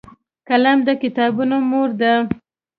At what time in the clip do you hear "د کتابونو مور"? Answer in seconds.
0.87-1.89